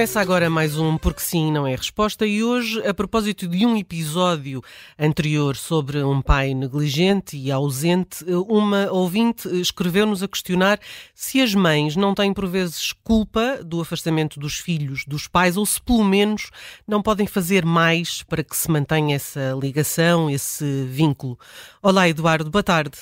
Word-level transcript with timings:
Começa 0.00 0.18
agora 0.18 0.48
mais 0.48 0.78
um 0.78 0.96
Porque 0.96 1.20
Sim 1.20 1.52
Não 1.52 1.66
é 1.66 1.76
Resposta 1.76 2.24
e 2.24 2.42
hoje, 2.42 2.82
a 2.88 2.94
propósito 2.94 3.46
de 3.46 3.66
um 3.66 3.76
episódio 3.76 4.62
anterior 4.98 5.54
sobre 5.56 6.02
um 6.02 6.22
pai 6.22 6.54
negligente 6.54 7.36
e 7.36 7.52
ausente, 7.52 8.24
uma 8.48 8.90
ouvinte 8.90 9.46
escreveu-nos 9.60 10.22
a 10.22 10.26
questionar 10.26 10.80
se 11.14 11.42
as 11.42 11.54
mães 11.54 11.96
não 11.96 12.14
têm 12.14 12.32
por 12.32 12.46
vezes 12.46 12.94
culpa 13.04 13.62
do 13.62 13.78
afastamento 13.78 14.40
dos 14.40 14.54
filhos 14.54 15.04
dos 15.06 15.28
pais 15.28 15.58
ou 15.58 15.66
se 15.66 15.78
pelo 15.78 16.02
menos 16.02 16.50
não 16.88 17.02
podem 17.02 17.26
fazer 17.26 17.66
mais 17.66 18.22
para 18.22 18.42
que 18.42 18.56
se 18.56 18.70
mantenha 18.70 19.16
essa 19.16 19.54
ligação, 19.60 20.30
esse 20.30 20.84
vínculo. 20.84 21.38
Olá 21.82 22.08
Eduardo, 22.08 22.50
boa 22.50 22.62
tarde. 22.62 22.96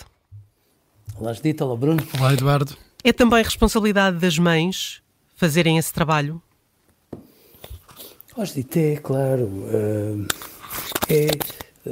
Olá 1.15 1.33
Judita, 1.33 1.65
olá 1.65 1.77
Bruno. 1.77 2.03
Olá 2.19 2.33
Eduardo. 2.33 2.77
É 3.05 3.13
também 3.13 3.45
responsabilidade 3.45 4.19
das 4.19 4.37
mães 4.37 5.01
fazerem 5.37 5.79
esse 5.79 5.93
trabalho? 5.93 6.43
É, 8.77 8.97
claro, 8.97 9.51
é 11.09 11.27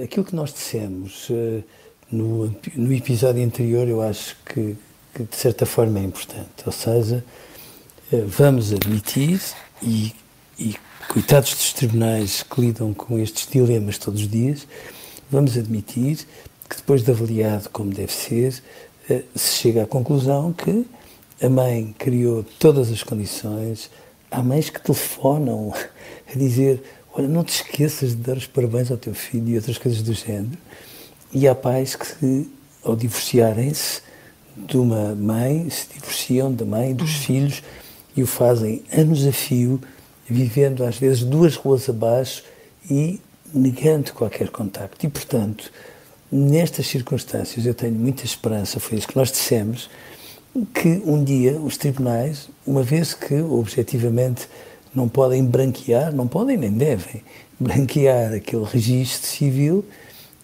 aquilo 0.04 0.24
que 0.24 0.34
nós 0.36 0.52
dissemos 0.52 1.28
no, 2.08 2.54
no 2.76 2.92
episódio 2.92 3.44
anterior, 3.44 3.88
eu 3.88 4.00
acho 4.00 4.36
que, 4.44 4.76
que, 5.12 5.24
de 5.24 5.34
certa 5.34 5.66
forma 5.66 5.98
é 5.98 6.04
importante. 6.04 6.62
Ou 6.64 6.70
seja, 6.70 7.24
vamos 8.28 8.72
admitir, 8.72 9.40
e, 9.82 10.14
e 10.56 10.76
coitados 11.08 11.52
dos 11.52 11.72
tribunais 11.72 12.44
que 12.44 12.60
lidam 12.60 12.94
com 12.94 13.18
estes 13.18 13.48
dilemas 13.48 13.98
todos 13.98 14.20
os 14.20 14.28
dias, 14.28 14.68
vamos 15.28 15.58
admitir 15.58 16.18
que 16.70 16.76
depois 16.76 17.02
de 17.02 17.10
avaliado 17.10 17.68
como 17.70 17.92
deve 17.92 18.12
ser, 18.12 18.62
se 19.34 19.56
chega 19.56 19.82
à 19.82 19.86
conclusão 19.86 20.52
que 20.52 20.86
a 21.42 21.48
mãe 21.48 21.92
criou 21.98 22.44
todas 22.60 22.88
as 22.92 23.02
condições, 23.02 23.90
há 24.30 24.44
mães 24.44 24.70
que 24.70 24.80
telefonam 24.80 25.72
a 26.36 26.38
dizer: 26.38 26.82
Olha, 27.12 27.28
não 27.28 27.42
te 27.42 27.54
esqueças 27.54 28.10
de 28.10 28.16
dar 28.16 28.36
os 28.36 28.46
parabéns 28.46 28.90
ao 28.90 28.98
teu 28.98 29.14
filho 29.14 29.48
e 29.48 29.56
outras 29.56 29.78
coisas 29.78 30.02
do 30.02 30.12
género. 30.12 30.58
E 31.32 31.48
há 31.48 31.54
pais 31.54 31.96
que, 31.96 32.48
ao 32.84 32.94
divorciarem-se 32.94 34.02
de 34.56 34.76
uma 34.76 35.14
mãe, 35.14 35.68
se 35.70 35.86
divorciam 35.94 36.52
da 36.52 36.64
mãe 36.64 36.90
e 36.90 36.94
dos 36.94 37.14
uhum. 37.14 37.22
filhos 37.22 37.62
e 38.16 38.22
o 38.22 38.26
fazem 38.26 38.82
anos 38.92 39.26
a 39.26 39.32
fio, 39.32 39.80
vivendo 40.28 40.84
às 40.84 40.96
vezes 40.98 41.22
duas 41.22 41.56
ruas 41.56 41.88
abaixo 41.88 42.42
e 42.90 43.20
negando 43.52 44.12
qualquer 44.12 44.48
contacto. 44.48 45.04
E, 45.04 45.08
portanto, 45.08 45.70
nestas 46.30 46.86
circunstâncias, 46.86 47.66
eu 47.66 47.74
tenho 47.74 47.94
muita 47.94 48.24
esperança, 48.24 48.80
foi 48.80 48.98
isso 48.98 49.08
que 49.08 49.16
nós 49.16 49.30
dissemos, 49.30 49.90
que 50.74 51.02
um 51.04 51.22
dia 51.22 51.52
os 51.52 51.76
tribunais, 51.76 52.48
uma 52.66 52.82
vez 52.82 53.12
que 53.12 53.34
objetivamente 53.40 54.48
não 54.96 55.08
podem 55.08 55.44
branquear, 55.44 56.14
não 56.14 56.26
podem 56.26 56.56
nem 56.56 56.72
devem 56.72 57.22
branquear 57.60 58.32
aquele 58.32 58.64
registro 58.64 59.28
civil, 59.28 59.84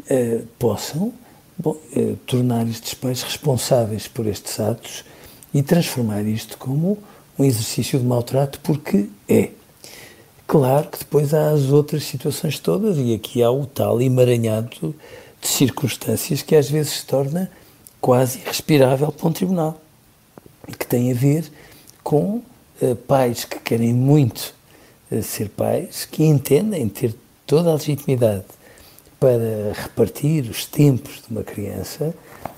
eh, 0.08 0.42
possam 0.58 1.12
bom, 1.58 1.76
eh, 1.96 2.14
tornar 2.26 2.66
estes 2.68 2.94
pais 2.94 3.22
responsáveis 3.22 4.08
por 4.08 4.26
estes 4.26 4.60
atos 4.60 5.04
e 5.54 5.62
transformar 5.62 6.22
isto 6.22 6.58
como 6.58 6.98
um 7.38 7.44
exercício 7.44 7.98
de 7.98 8.04
maltrato, 8.04 8.60
porque 8.60 9.08
é. 9.28 9.50
Claro 10.46 10.88
que 10.88 10.98
depois 10.98 11.32
há 11.32 11.50
as 11.50 11.70
outras 11.70 12.04
situações 12.04 12.58
todas, 12.58 12.98
e 12.98 13.14
aqui 13.14 13.42
há 13.42 13.50
o 13.50 13.64
tal 13.64 14.00
emaranhado 14.02 14.94
de 15.40 15.48
circunstâncias 15.48 16.42
que 16.42 16.54
às 16.54 16.68
vezes 16.68 16.92
se 16.92 17.06
torna 17.06 17.50
quase 18.00 18.38
irrespirável 18.40 19.10
para 19.10 19.28
um 19.28 19.32
tribunal, 19.32 19.80
que 20.78 20.86
tem 20.86 21.10
a 21.10 21.14
ver 21.14 21.50
com 22.02 22.42
pais 23.06 23.44
que 23.44 23.58
querem 23.58 23.92
muito 23.92 24.54
uh, 25.10 25.22
ser 25.22 25.48
pais, 25.48 26.04
que 26.04 26.24
entendem 26.24 26.88
ter 26.88 27.14
toda 27.46 27.70
a 27.70 27.74
legitimidade 27.74 28.44
para 29.20 29.72
repartir 29.74 30.50
os 30.50 30.66
tempos 30.66 31.22
de 31.22 31.30
uma 31.30 31.44
criança 31.44 32.14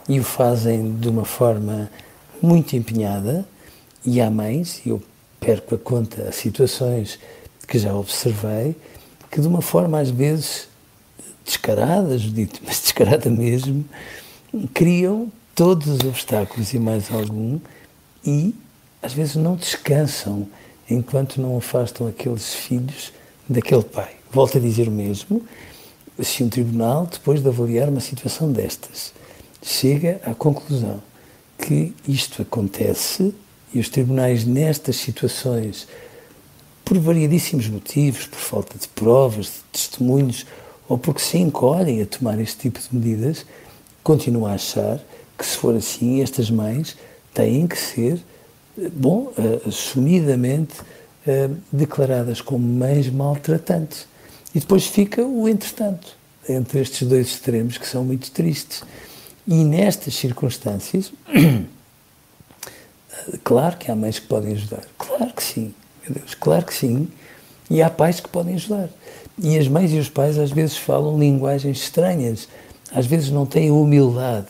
e 0.09 0.19
o 0.19 0.25
fazem 0.25 0.95
de 0.97 1.09
uma 1.09 1.25
forma 1.25 1.91
muito 2.41 2.75
empenhada. 2.75 3.47
E 4.05 4.21
há 4.21 4.31
mães, 4.31 4.81
e 4.85 4.91
eu 4.91 5.03
perco 5.41 5.75
a 5.75 5.79
conta 5.79 6.31
situações 6.33 7.19
que 7.67 7.79
já 7.79 7.95
observei, 7.95 8.77
que 9.31 9.41
de 9.41 9.49
uma 9.49 9.63
forma 9.63 9.99
às 9.99 10.11
vezes 10.11 10.69
descarada, 11.45 12.17
Judito, 12.17 12.61
mas 12.65 12.81
descarada 12.81 13.29
mesmo, 13.29 13.85
criam 14.73 15.31
todos 15.55 15.87
os 15.89 16.01
obstáculos 16.01 16.73
e 16.73 16.79
mais 16.79 17.11
algum 17.13 17.59
e 18.25 18.55
às 19.05 19.13
vezes 19.13 19.37
não 19.37 19.55
descansam 19.55 20.49
enquanto 20.89 21.39
não 21.39 21.59
afastam 21.59 22.07
aqueles 22.07 22.55
filhos 22.55 23.13
daquele 23.47 23.83
pai. 23.83 24.17
Volto 24.33 24.57
a 24.57 24.61
dizer 24.61 24.89
o 24.89 24.91
mesmo, 24.91 25.43
se 26.23 26.43
um 26.43 26.49
tribunal, 26.49 27.07
depois 27.07 27.43
de 27.43 27.49
avaliar 27.49 27.91
uma 27.91 28.01
situação 28.01 28.51
destas, 28.51 29.13
chega 29.63 30.23
à 30.25 30.35
conclusão 30.35 31.03
que 31.59 31.95
isto 32.09 32.41
acontece 32.41 33.35
e 33.75 33.79
os 33.79 33.91
tribunais 33.91 34.47
nestas 34.47 34.97
situações, 34.97 35.87
por 36.83 36.99
variadíssimos 36.99 37.69
motivos, 37.69 38.27
por 38.27 38.39
falta 38.39 38.79
de 38.79 38.89
provas, 38.89 39.47
de 39.47 39.53
testemunhos, 39.73 40.47
ou 40.89 40.97
porque 40.97 41.21
se 41.21 41.37
encolhem 41.37 42.01
a 42.01 42.07
tomar 42.07 42.41
este 42.41 42.57
tipo 42.57 42.81
de 42.81 42.89
medidas, 42.91 43.45
continuam 44.03 44.47
a 44.47 44.55
achar 44.55 44.99
que 45.37 45.45
se 45.45 45.59
for 45.59 45.75
assim, 45.75 46.23
estas 46.23 46.51
mães 46.51 46.97
têm 47.35 47.67
que 47.67 47.79
ser 47.79 48.19
bom, 48.93 49.33
uh, 49.37 49.69
assumidamente 49.69 50.81
uh, 50.81 51.57
declaradas 51.73 52.41
como 52.41 52.67
mães 52.67 53.09
maltratantes. 53.09 54.07
E 54.55 54.61
depois 54.61 54.87
fica 54.87 55.25
o 55.25 55.49
entretanto, 55.49 56.17
entre 56.49 56.81
estes 56.81 57.07
dois 57.07 57.29
extremos 57.29 57.79
que 57.79 57.87
são 57.87 58.05
muito 58.05 58.31
tristes. 58.31 58.83
E 59.47 59.65
nestas 59.65 60.15
circunstâncias, 60.15 61.13
claro 63.43 63.77
que 63.77 63.91
há 63.91 63.97
mães 63.97 64.19
que 64.19 64.27
podem 64.27 64.53
ajudar. 64.53 64.85
Claro 64.97 65.33
que 65.33 65.43
sim, 65.43 65.75
meu 66.03 66.19
Deus, 66.19 66.35
claro 66.35 66.65
que 66.65 66.75
sim. 66.75 67.09
E 67.69 67.83
há 67.83 67.91
pais 67.91 68.21
que 68.21 68.29
podem 68.29 68.55
ajudar. 68.55 68.89
E 69.39 69.59
as 69.59 69.67
mães 69.67 69.93
e 69.93 69.99
os 69.99 70.09
pais 70.09 70.39
às 70.39 70.51
vezes 70.51 70.77
falam 70.77 71.19
linguagens 71.19 71.79
estranhas, 71.79 72.49
às 72.93 73.07
vezes 73.07 73.31
não 73.31 73.45
têm 73.45 73.71
a 73.71 73.73
humildade 73.73 74.49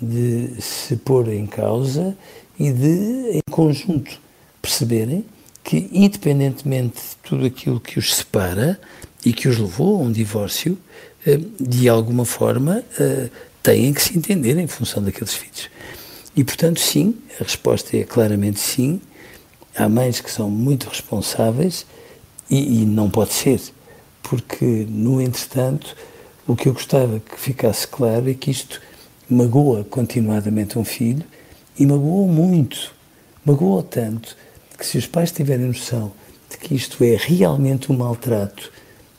de 0.00 0.60
se 0.60 0.96
pôr 0.96 1.28
em 1.28 1.46
causa 1.46 2.16
e 2.58 2.72
de, 2.72 3.36
em 3.36 3.40
conjunto, 3.50 4.18
perceberem 4.60 5.24
que, 5.62 5.88
independentemente 5.92 6.96
de 6.96 7.16
tudo 7.22 7.46
aquilo 7.46 7.78
que 7.78 7.98
os 7.98 8.14
separa 8.14 8.80
e 9.24 9.32
que 9.32 9.48
os 9.48 9.58
levou 9.58 9.96
a 9.96 10.04
um 10.04 10.10
divórcio, 10.12 10.78
eh, 11.26 11.38
de 11.60 11.88
alguma 11.88 12.24
forma 12.24 12.82
eh, 12.98 13.28
têm 13.62 13.92
que 13.92 14.02
se 14.02 14.16
entender 14.16 14.56
em 14.58 14.66
função 14.66 15.02
daqueles 15.02 15.34
filhos. 15.34 15.68
E, 16.34 16.42
portanto, 16.42 16.80
sim, 16.80 17.16
a 17.40 17.44
resposta 17.44 17.96
é 17.96 18.04
claramente 18.04 18.60
sim. 18.60 19.00
Há 19.76 19.88
mães 19.88 20.20
que 20.20 20.30
são 20.30 20.50
muito 20.50 20.88
responsáveis 20.88 21.84
e, 22.48 22.82
e 22.82 22.86
não 22.86 23.10
pode 23.10 23.32
ser, 23.32 23.60
porque, 24.22 24.86
no 24.88 25.20
entretanto, 25.20 25.96
o 26.46 26.56
que 26.56 26.68
eu 26.68 26.72
gostava 26.72 27.20
que 27.20 27.38
ficasse 27.38 27.86
claro 27.86 28.30
é 28.30 28.34
que 28.34 28.50
isto 28.50 28.80
magoa 29.28 29.84
continuadamente 29.84 30.78
um 30.78 30.84
filho 30.84 31.24
e 31.78 31.86
magoou 31.86 32.28
muito, 32.28 32.92
magoou 33.44 33.82
tanto, 33.82 34.36
que 34.76 34.86
se 34.86 34.98
os 34.98 35.06
pais 35.06 35.32
tiverem 35.32 35.66
noção 35.66 36.12
de 36.50 36.56
que 36.56 36.74
isto 36.74 37.02
é 37.04 37.16
realmente 37.16 37.90
um 37.92 37.96
maltrato, 37.96 38.70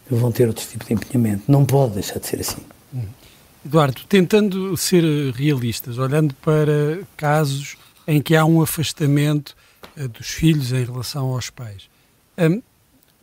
vão 0.10 0.32
ter 0.32 0.48
outro 0.48 0.66
tipo 0.66 0.86
de 0.86 0.94
empenhamento. 0.94 1.44
Não 1.48 1.66
pode 1.66 1.96
deixar 1.96 2.20
de 2.20 2.28
ser 2.28 2.40
assim. 2.40 2.62
Eduardo, 3.66 4.02
tentando 4.08 4.76
ser 4.78 5.04
realistas, 5.34 5.98
olhando 5.98 6.34
para 6.36 7.02
casos 7.18 7.78
em 8.08 8.22
que 8.22 8.36
há 8.36 8.46
um 8.46 8.62
afastamento 8.62 9.56
uh, 9.98 10.08
dos 10.08 10.30
filhos 10.30 10.72
em 10.72 10.84
relação 10.84 11.28
aos 11.28 11.50
pais, 11.50 11.90
um, 12.38 12.62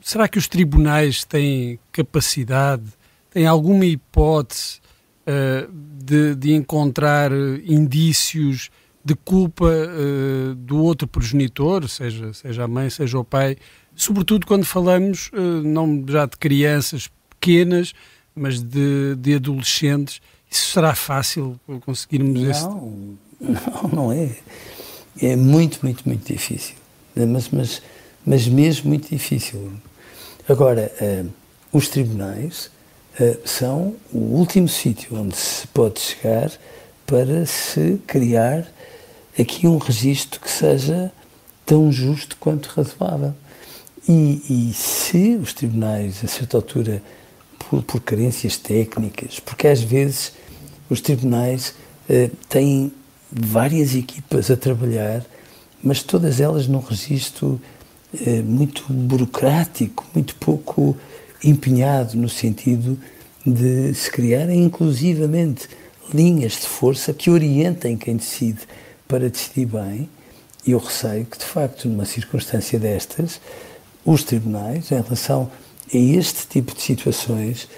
será 0.01 0.29
que 0.29 0.39
os 0.39 0.47
tribunais 0.47 1.25
têm 1.25 1.81
capacidade, 1.91 2.85
têm 3.31 3.47
alguma 3.47 3.87
hipótese 3.87 4.79
uh, 5.27 5.73
de, 5.73 6.35
de, 6.35 6.53
encontrar 6.53 7.33
indícios 7.65 8.71
de 9.07 9.15
culpa 9.15 9.65
uh, 9.65 10.55
do 10.57 10.83
outro 10.83 11.07
progenitor, 11.07 11.89
seja, 11.89 12.33
seja 12.33 12.65
a 12.65 12.69
mãe, 12.69 12.91
seja 12.91 13.17
o 13.17 13.25
pai, 13.25 13.57
sobretudo 13.95 14.45
quando 14.45 14.65
falamos 14.65 15.31
não 15.65 16.05
já 16.09 16.27
de 16.27 16.37
crianças 16.37 17.09
pequenas, 17.31 17.95
mas 18.35 18.61
de, 18.61 19.15
de 19.17 19.35
adolescentes, 19.35 20.21
isso 20.51 20.73
será 20.73 20.95
fácil 20.95 21.59
conseguirmos 21.85 22.43
não, 22.43 22.51
esse? 22.51 22.63
Não, 22.63 23.91
não 23.93 24.13
é. 24.13 24.31
É 25.23 25.37
muito, 25.37 25.79
muito, 25.83 26.03
muito 26.07 26.31
difícil. 26.31 26.75
Mas, 27.15 27.49
mas, 27.49 27.83
mas 28.25 28.47
mesmo 28.47 28.89
muito 28.89 29.09
difícil. 29.09 29.73
Agora, 30.49 30.93
uh, 31.01 31.31
os 31.73 31.89
tribunais 31.89 32.71
uh, 33.19 33.39
são 33.45 33.95
o 34.13 34.19
último 34.19 34.69
sítio 34.69 35.17
onde 35.17 35.37
se 35.37 35.67
pode 35.69 36.01
chegar 36.01 36.53
para 37.07 37.47
se 37.47 38.01
criar 38.07 38.67
aqui 39.39 39.67
um 39.67 39.79
registro 39.79 40.41
que 40.41 40.51
seja 40.51 41.13
tão 41.65 41.91
justo 41.91 42.37
quanto 42.39 42.67
razoável. 42.69 43.35
E, 44.09 44.69
e 44.71 44.73
se 44.73 45.39
os 45.43 45.53
tribunais, 45.53 46.23
a 46.25 46.29
certa 46.29 46.57
altura, 46.57 47.03
por, 47.59 47.83
por 47.83 48.01
carências 48.01 48.57
técnicas, 48.57 49.41
porque 49.41 49.67
às 49.67 49.83
vezes 49.83 50.33
os 50.89 51.01
tribunais 51.01 51.75
uh, 52.09 52.31
têm 52.49 52.93
várias 53.31 53.95
equipas 53.95 54.51
a 54.51 54.57
trabalhar, 54.57 55.25
mas 55.83 56.03
todas 56.03 56.41
elas 56.41 56.69
num 56.69 56.79
registro 56.79 57.61
uh, 58.15 58.43
muito 58.45 58.85
burocrático, 58.93 60.07
muito 60.15 60.37
pouco 60.37 60.97
empenhado 61.43 62.17
no 62.17 62.29
sentido 62.29 62.99
de 63.45 63.93
se 63.95 64.11
criarem 64.11 64.65
inclusivamente 64.65 65.69
linhas 66.13 66.53
de 66.53 66.67
força 66.67 67.13
que 67.13 67.31
orientem 67.31 67.97
quem 67.97 68.17
decide 68.17 68.61
para 69.07 69.31
decidir 69.31 69.67
bem. 69.67 70.09
E 70.67 70.73
eu 70.73 70.79
receio 70.79 71.25
que, 71.25 71.39
de 71.39 71.45
facto, 71.45 71.89
numa 71.89 72.05
circunstância 72.05 72.79
destas, 72.79 73.41
os 74.05 74.23
tribunais, 74.23 74.91
em 74.91 75.01
relação 75.01 75.51
a 75.93 75.97
este 75.97 76.47
tipo 76.49 76.75
de 76.75 76.83
situações, 76.83 77.69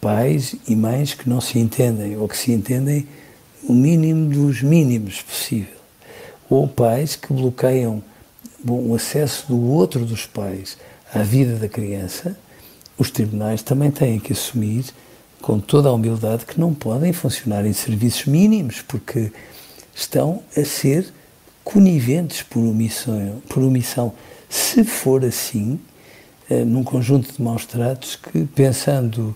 pais 0.00 0.54
e 0.68 0.76
mães 0.76 1.14
que 1.14 1.28
não 1.28 1.40
se 1.40 1.58
entendem 1.58 2.16
ou 2.16 2.28
que 2.28 2.36
se 2.36 2.52
entendem 2.52 3.06
o 3.68 3.72
mínimo 3.72 4.30
dos 4.30 4.62
mínimos 4.62 5.22
possível, 5.22 5.74
ou 6.48 6.68
pais 6.68 7.16
que 7.16 7.32
bloqueiam 7.32 8.02
bom, 8.62 8.80
o 8.86 8.94
acesso 8.94 9.46
do 9.48 9.60
outro 9.60 10.04
dos 10.04 10.26
pais 10.26 10.76
à 11.12 11.22
vida 11.22 11.56
da 11.56 11.68
criança, 11.68 12.36
os 12.96 13.10
tribunais 13.10 13.62
também 13.62 13.90
têm 13.90 14.20
que 14.20 14.32
assumir 14.32 14.84
com 15.40 15.58
toda 15.58 15.88
a 15.88 15.92
humildade 15.92 16.46
que 16.46 16.58
não 16.58 16.72
podem 16.72 17.12
funcionar 17.12 17.66
em 17.66 17.72
serviços 17.72 18.26
mínimos 18.26 18.82
porque 18.82 19.32
estão 19.96 20.42
a 20.54 20.64
ser 20.64 21.12
coniventes 21.64 22.42
por 22.42 22.60
omissão, 22.60 23.42
por 23.48 23.62
omissão. 23.62 24.12
Se 24.48 24.84
for 24.84 25.24
assim, 25.24 25.80
eh, 26.48 26.64
num 26.64 26.84
conjunto 26.84 27.32
de 27.32 27.42
maus 27.42 27.64
tratos 27.64 28.14
que, 28.14 28.44
pensando 28.44 29.34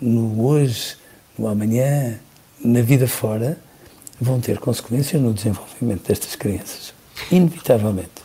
no 0.00 0.46
hoje, 0.46 0.96
no 1.36 1.48
amanhã, 1.48 2.18
na 2.64 2.80
vida 2.80 3.08
fora, 3.08 3.58
vão 4.20 4.40
ter 4.40 4.58
consequências 4.58 5.20
no 5.20 5.34
desenvolvimento 5.34 6.06
destas 6.06 6.36
crianças. 6.36 6.94
Inevitavelmente. 7.30 8.24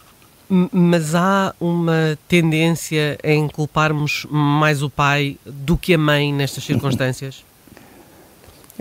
Mas 0.72 1.16
há 1.16 1.56
uma 1.60 2.18
tendência 2.28 3.18
em 3.24 3.48
culparmos 3.48 4.26
mais 4.30 4.84
o 4.84 4.90
pai 4.90 5.38
do 5.46 5.78
que 5.78 5.94
a 5.94 5.98
mãe 5.98 6.32
nestas 6.32 6.64
circunstâncias? 6.66 7.44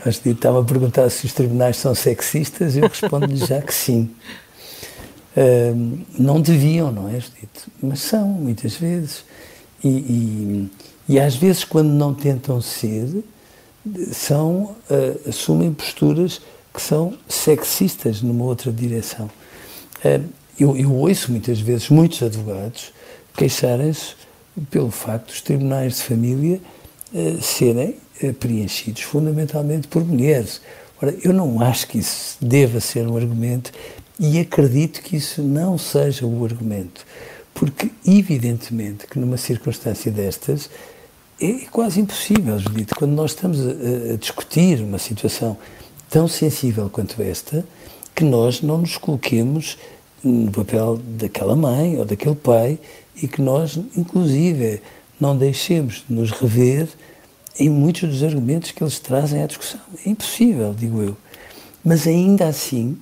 Que 0.03 0.31
estava 0.31 0.61
a 0.61 0.65
perguntar 0.65 1.11
se 1.11 1.27
os 1.27 1.33
tribunais 1.33 1.77
são 1.77 1.95
sexistas, 1.95 2.77
eu 2.77 2.89
respondo-lhe 2.89 3.37
já 3.37 3.61
que 3.61 3.75
sim. 3.75 4.11
Uh, 5.37 5.99
não 6.19 6.41
deviam, 6.41 6.91
não 6.91 7.09
é, 7.09 7.21
Judito? 7.21 7.69
Mas 7.83 8.01
são, 8.01 8.29
muitas 8.29 8.75
vezes. 8.75 9.25
E, 9.83 9.89
e, 9.89 10.71
e, 11.09 11.21
às 11.21 11.37
vezes, 11.37 11.65
quando 11.65 11.89
não 11.89 12.15
tentam 12.15 12.61
ser, 12.61 13.23
são, 14.13 14.77
uh, 14.91 15.29
assumem 15.29 15.73
posturas 15.73 16.41
que 16.73 16.81
são 16.81 17.15
sexistas 17.29 18.23
numa 18.23 18.45
outra 18.45 18.73
direção. 18.73 19.31
Uh, 20.05 20.25
eu, 20.59 20.77
eu, 20.77 20.93
ouço 20.95 21.31
muitas 21.31 21.61
vezes 21.61 21.89
muitos 21.89 22.23
advogados 22.23 22.93
queixarem-se 23.37 24.15
pelo 24.71 24.91
facto 24.91 25.29
dos 25.29 25.41
tribunais 25.41 25.97
de 25.97 26.03
família 26.03 26.61
uh, 27.13 27.43
serem 27.43 27.97
preenchidos 28.39 29.03
fundamentalmente 29.03 29.89
por 29.89 30.05
mulheres. 30.05 30.61
Ora, 31.01 31.15
eu 31.23 31.33
não 31.33 31.61
acho 31.61 31.87
que 31.87 31.99
isso 31.99 32.37
deva 32.41 32.81
ser 32.81 33.07
um 33.07 33.17
argumento 33.17 33.73
e 34.19 34.39
acredito 34.39 35.01
que 35.01 35.17
isso 35.17 35.43
não 35.43 35.79
seja 35.79 36.27
o 36.27 36.45
argumento. 36.45 37.07
Porque, 37.55 37.91
evidentemente, 38.07 39.07
que 39.07 39.19
numa 39.19 39.37
circunstância 39.37 40.11
destas 40.11 40.69
é 41.41 41.65
quase 41.71 42.01
impossível, 42.01 42.59
Judito, 42.59 42.95
quando 42.95 43.13
nós 43.13 43.31
estamos 43.31 43.59
a, 43.61 44.13
a 44.13 44.17
discutir 44.17 44.81
uma 44.83 44.99
situação 44.99 45.57
tão 46.11 46.29
sensível 46.29 46.91
quanto 46.91 47.23
esta, 47.23 47.65
que 48.15 48.25
nós 48.25 48.61
não 48.61 48.79
nos 48.79 48.99
coloquemos 48.99 49.79
no 50.23 50.51
papel 50.51 51.01
daquela 51.19 51.57
mãe 51.57 51.97
ou 51.97 52.05
daquele 52.05 52.35
pai 52.35 52.79
e 53.17 53.27
que 53.27 53.41
nós, 53.41 53.79
inclusive, 53.97 54.83
não 55.19 55.37
deixemos 55.37 56.05
de 56.07 56.15
nos 56.15 56.31
rever 56.31 56.89
em 57.59 57.69
muitos 57.69 58.09
dos 58.09 58.23
argumentos 58.23 58.71
que 58.71 58.83
eles 58.83 58.99
trazem 58.99 59.43
à 59.43 59.47
discussão. 59.47 59.81
É 60.05 60.09
impossível, 60.09 60.75
digo 60.75 61.03
eu. 61.03 61.17
Mas 61.85 62.07
ainda 62.07 62.47
assim, 62.47 62.99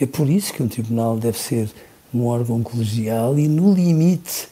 é 0.00 0.06
por 0.06 0.28
isso 0.28 0.52
que 0.52 0.62
um 0.62 0.68
tribunal 0.68 1.18
deve 1.18 1.38
ser 1.38 1.70
um 2.12 2.26
órgão 2.26 2.62
colegial 2.62 3.38
e, 3.38 3.46
no 3.46 3.72
limite, 3.72 4.48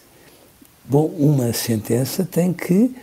bom, 0.85 1.07
uma 1.19 1.53
sentença 1.53 2.25
tem 2.25 2.53
que 2.53 2.95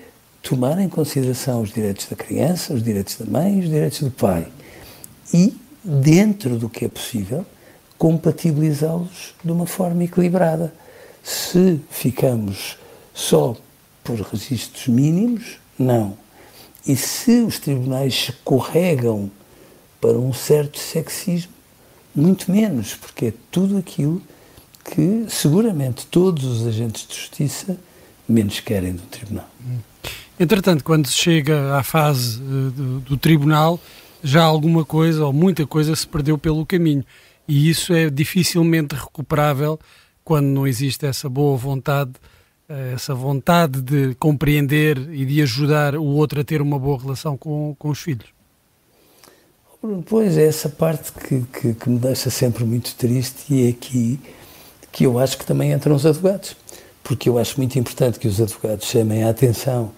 tomar 0.41 0.79
em 0.79 0.87
consideração 0.87 1.61
os 1.61 1.73
direitos 1.73 2.07
da 2.07 2.15
criança, 2.15 2.73
os 2.73 2.83
direitos 2.83 3.15
da 3.15 3.25
mãe 3.25 3.59
os 3.59 3.69
direitos 3.69 4.01
do 4.01 4.11
pai. 4.11 4.47
E, 5.33 5.55
dentro 5.83 6.57
do 6.57 6.69
que 6.69 6.85
é 6.85 6.87
possível, 6.87 7.45
compatibilizá-los 7.97 9.33
de 9.43 9.51
uma 9.51 9.65
forma 9.65 10.03
equilibrada. 10.03 10.73
Se 11.23 11.79
ficamos 11.89 12.77
só 13.13 13.57
por 14.03 14.19
registros 14.19 14.87
mínimos, 14.87 15.57
não. 15.77 16.15
E 16.87 16.95
se 16.95 17.41
os 17.41 17.57
tribunais 17.59 18.29
escorregam 18.29 19.31
para 19.99 20.17
um 20.17 20.31
certo 20.31 20.77
sexismo, 20.77 21.51
muito 22.15 22.51
menos, 22.51 22.93
porque 22.93 23.27
é 23.27 23.33
tudo 23.51 23.77
aquilo 23.77 24.21
que 24.83 25.25
seguramente 25.27 26.05
todos 26.05 26.43
os 26.45 26.67
agentes 26.67 27.07
de 27.07 27.15
justiça 27.15 27.77
menos 28.27 28.59
querem 28.59 28.93
do 28.93 29.01
tribunal. 29.03 29.49
Entretanto, 30.39 30.83
quando 30.83 31.07
se 31.07 31.17
chega 31.17 31.75
à 31.75 31.83
fase 31.83 32.41
uh, 32.41 32.71
do, 32.71 32.99
do, 33.01 33.17
tribunal, 33.17 33.79
já 34.23 34.43
alguma 34.43 34.83
coisa 34.83 35.25
ou 35.25 35.33
muita 35.33 35.65
coisa 35.65 35.95
se 35.95 36.07
perdeu 36.07 36.37
pelo 36.37 36.65
caminho. 36.65 37.03
E 37.47 37.69
isso 37.69 37.93
é 37.93 38.09
dificilmente 38.09 38.95
recuperável 38.95 39.79
quando 40.23 40.47
não 40.47 40.67
existe 40.67 41.05
essa 41.05 41.29
boa 41.29 41.55
vontade, 41.55 42.11
essa 42.67 43.13
vontade 43.13 43.81
de 43.81 44.15
compreender 44.15 44.97
e 45.11 45.25
de 45.25 45.41
ajudar 45.41 45.95
o 45.95 46.03
outro 46.03 46.41
a 46.41 46.43
ter 46.43 46.61
uma 46.61 46.79
boa 46.79 46.99
relação 46.99 47.37
com, 47.37 47.75
com 47.77 47.89
os 47.89 47.99
filhos. 47.99 48.33
Pois 50.07 50.35
é, 50.35 50.47
essa 50.47 50.67
parte 50.67 51.11
que, 51.11 51.41
que, 51.41 51.73
que 51.75 51.89
me 51.89 51.99
deixa 51.99 52.31
sempre 52.31 52.63
muito 52.63 52.95
triste 52.95 53.53
e 53.53 53.67
é 53.67 53.69
aqui 53.69 54.19
que 54.91 55.05
eu 55.05 55.19
acho 55.19 55.37
que 55.37 55.45
também 55.45 55.73
entram 55.73 55.95
os 55.95 56.05
advogados, 56.05 56.55
porque 57.03 57.29
eu 57.29 57.37
acho 57.37 57.57
muito 57.57 57.77
importante 57.77 58.17
que 58.17 58.27
os 58.27 58.41
advogados 58.41 58.87
chamem 58.87 59.23
a 59.23 59.29
atenção 59.29 59.91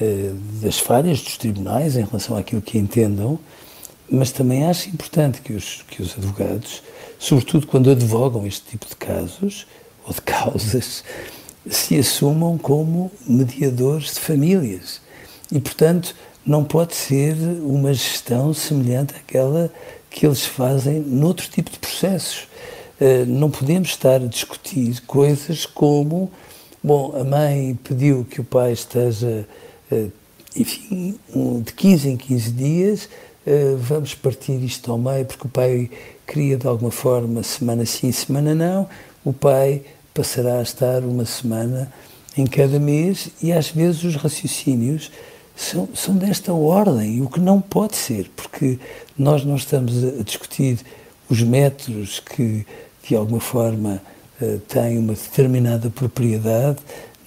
eh, 0.00 0.32
das 0.62 0.78
falhas 0.78 1.20
dos 1.20 1.36
tribunais 1.36 1.96
em 1.96 2.04
relação 2.04 2.36
àquilo 2.36 2.62
que 2.62 2.78
entendam, 2.78 3.38
mas 4.08 4.30
também 4.30 4.64
acho 4.64 4.88
importante 4.88 5.40
que 5.42 5.52
os, 5.52 5.82
que 5.88 6.00
os 6.00 6.16
advogados, 6.16 6.82
sobretudo 7.18 7.66
quando 7.66 7.90
advogam 7.90 8.46
este 8.46 8.70
tipo 8.70 8.86
de 8.86 8.94
casos 8.96 9.66
ou 10.06 10.14
de 10.14 10.22
causas, 10.22 11.02
se 11.68 11.98
assumam 11.98 12.56
como 12.58 13.10
mediadores 13.26 14.14
de 14.14 14.20
famílias. 14.20 15.00
E, 15.50 15.60
portanto, 15.60 16.14
não 16.44 16.64
pode 16.64 16.94
ser 16.94 17.34
uma 17.62 17.92
gestão 17.92 18.54
semelhante 18.54 19.14
àquela 19.14 19.70
que 20.10 20.26
eles 20.26 20.44
fazem 20.44 21.00
noutro 21.00 21.48
tipo 21.48 21.70
de 21.70 21.78
processos. 21.78 22.48
Eh, 23.00 23.24
não 23.26 23.50
podemos 23.50 23.88
estar 23.88 24.16
a 24.16 24.26
discutir 24.26 25.00
coisas 25.02 25.66
como, 25.66 26.30
bom, 26.82 27.14
a 27.14 27.24
mãe 27.24 27.78
pediu 27.82 28.24
que 28.24 28.40
o 28.40 28.44
pai 28.44 28.72
esteja, 28.72 29.46
eh, 29.90 30.06
enfim, 30.56 31.18
de 31.64 31.72
15 31.72 32.08
em 32.08 32.16
15 32.16 32.50
dias 32.52 33.08
uh, 33.46 33.76
vamos 33.76 34.14
partir 34.14 34.62
isto 34.62 34.90
ao 34.90 34.98
meio, 34.98 35.24
porque 35.24 35.46
o 35.46 35.50
pai 35.50 35.90
queria 36.26 36.56
de 36.56 36.66
alguma 36.66 36.90
forma 36.90 37.42
semana 37.42 37.86
sim, 37.86 38.10
semana 38.10 38.54
não, 38.54 38.88
o 39.24 39.32
pai 39.32 39.82
passará 40.16 40.60
a 40.60 40.62
estar 40.62 41.04
uma 41.04 41.26
semana 41.26 41.92
em 42.38 42.46
cada 42.46 42.80
mês 42.80 43.28
e 43.42 43.52
às 43.52 43.68
vezes 43.68 44.02
os 44.02 44.16
raciocínios 44.16 45.10
são, 45.54 45.86
são 45.94 46.16
desta 46.16 46.54
ordem, 46.54 47.20
o 47.20 47.28
que 47.28 47.38
não 47.38 47.60
pode 47.60 47.96
ser, 47.96 48.30
porque 48.34 48.78
nós 49.16 49.44
não 49.44 49.56
estamos 49.56 50.02
a 50.02 50.22
discutir 50.22 50.78
os 51.28 51.42
métodos 51.42 52.18
que 52.20 52.66
de 53.06 53.14
alguma 53.14 53.40
forma 53.40 54.00
uh, 54.40 54.58
têm 54.60 54.98
uma 54.98 55.12
determinada 55.12 55.90
propriedade, 55.90 56.78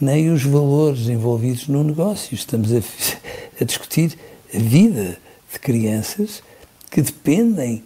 nem 0.01 0.31
os 0.31 0.43
valores 0.43 1.09
envolvidos 1.09 1.67
no 1.67 1.83
negócio. 1.83 2.33
Estamos 2.33 2.71
a, 2.73 2.79
a 3.61 3.63
discutir 3.65 4.17
a 4.53 4.57
vida 4.57 5.17
de 5.51 5.59
crianças 5.59 6.41
que 6.89 7.01
dependem 7.01 7.83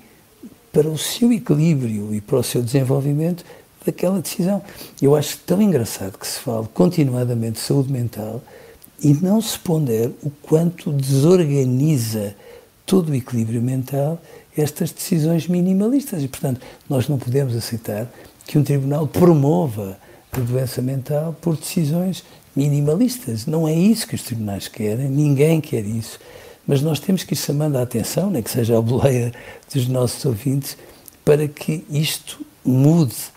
para 0.72 0.88
o 0.88 0.98
seu 0.98 1.32
equilíbrio 1.34 2.16
e 2.16 2.22
para 2.22 2.38
o 2.38 2.44
seu 2.44 2.62
desenvolvimento 2.62 3.44
daquela 3.86 4.22
decisão. 4.22 4.62
Eu 5.02 5.16
acho 5.16 5.38
tão 5.40 5.62
engraçado 5.62 6.18
que 6.18 6.28
se 6.28 6.40
fale 6.40 6.68
continuadamente 6.74 7.54
de 7.54 7.60
saúde 7.60 7.92
mental 7.92 8.42
e 9.02 9.14
não 9.14 9.42
se 9.42 9.60
ponder 9.60 10.12
o 10.24 10.30
quanto 10.30 10.92
desorganiza 10.92 12.36
todo 12.86 13.10
o 13.10 13.16
equilíbrio 13.16 13.62
mental 13.62 14.22
estas 14.58 14.92
decisões 14.92 15.48
minimalistas. 15.48 16.24
E, 16.24 16.28
portanto, 16.28 16.62
nós 16.90 17.08
não 17.08 17.18
podemos 17.18 17.56
aceitar 17.56 18.08
que 18.46 18.58
um 18.58 18.64
tribunal 18.64 19.08
promova 19.08 19.98
a 20.32 20.40
doença 20.40 20.82
mental 20.82 21.36
por 21.42 21.58
decisões 21.58 22.24
minimalistas. 22.56 23.46
Não 23.46 23.68
é 23.68 23.74
isso 23.74 24.08
que 24.08 24.16
os 24.16 24.24
tribunais 24.24 24.68
querem, 24.68 25.10
ninguém 25.10 25.60
quer 25.60 25.86
isso. 25.86 26.20
Mas 26.66 26.82
nós 26.82 27.00
temos 27.00 27.24
que 27.24 27.34
ir 27.34 27.38
chamando 27.38 27.78
a 27.78 27.82
atenção, 27.82 28.30
nem 28.30 28.42
que 28.42 28.50
seja 28.50 28.78
a 28.78 28.82
boleia 28.82 29.34
dos 29.74 29.88
nossos 29.88 30.24
ouvintes, 30.26 30.78
para 31.26 31.48
que 31.48 31.84
isto 31.90 32.46
mude. 32.64 33.33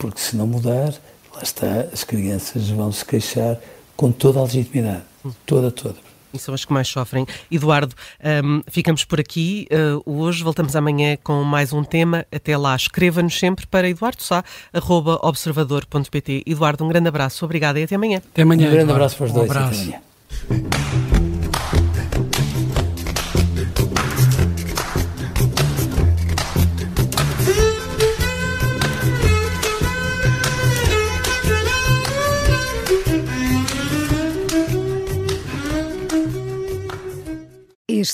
Porque 0.00 0.18
se 0.18 0.34
não 0.34 0.46
mudar, 0.46 0.94
lá 1.34 1.42
está, 1.42 1.84
as 1.92 2.02
crianças 2.02 2.70
vão 2.70 2.90
se 2.90 3.04
queixar 3.04 3.58
com 3.94 4.10
toda 4.10 4.40
a 4.40 4.44
legitimidade. 4.44 5.02
Toda, 5.44 5.70
toda. 5.70 5.96
E 6.32 6.38
são 6.38 6.54
as 6.54 6.64
que 6.64 6.72
mais 6.72 6.88
sofrem. 6.88 7.26
Eduardo, 7.50 7.94
um, 8.42 8.62
ficamos 8.68 9.04
por 9.04 9.20
aqui. 9.20 9.68
Uh, 9.70 10.00
hoje 10.10 10.42
voltamos 10.42 10.74
amanhã 10.74 11.18
com 11.22 11.44
mais 11.44 11.74
um 11.74 11.84
tema. 11.84 12.24
Até 12.32 12.56
lá, 12.56 12.74
escreva-nos 12.74 13.38
sempre 13.38 13.66
para 13.66 13.90
eduardosá.observador.pt. 13.90 16.44
Eduardo, 16.46 16.82
um 16.82 16.88
grande 16.88 17.08
abraço, 17.08 17.44
obrigado 17.44 17.76
e 17.76 17.82
até 17.82 17.96
amanhã. 17.96 18.22
Até 18.32 18.40
amanhã. 18.40 18.68
Um 18.68 18.72
grande 18.72 18.92
abraço 18.92 19.18
para 19.18 19.26
os 19.26 19.32
dois. 19.32 19.48
Um 19.48 19.50
abraço. 19.52 19.92